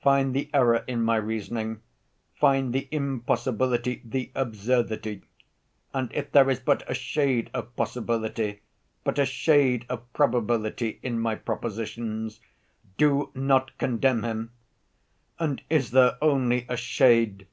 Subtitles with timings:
[0.00, 1.82] Find the error in my reasoning;
[2.38, 5.22] find the impossibility, the absurdity.
[5.92, 8.60] And if there is but a shade of possibility,
[9.02, 12.38] but a shade of probability in my propositions,
[12.96, 14.52] do not condemn him.
[15.40, 17.48] And is there only a shade?